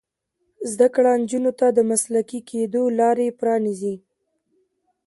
زده 0.71 0.87
کړه 0.95 1.11
نجونو 1.21 1.51
ته 1.59 1.67
د 1.71 1.79
مسلکي 1.91 2.39
کیدو 2.49 2.83
لار 2.99 3.17
پرانیزي. 3.39 3.95